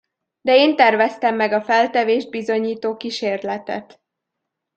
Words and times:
De 0.41 0.55
én 0.55 0.75
terveztem 0.75 1.35
meg 1.35 1.51
a 1.51 1.61
feltevést 1.61 2.29
bizonyító 2.29 2.97
kísérletet! 2.97 4.01